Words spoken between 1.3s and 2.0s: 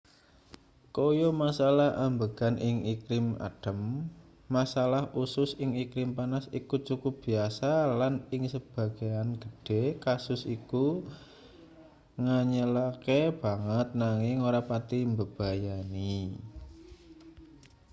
masalah